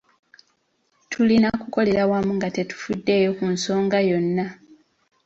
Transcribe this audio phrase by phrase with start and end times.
[1.11, 4.45] Tulina kukolera wamu nge tetufuddeeyo ku nsonga yonna.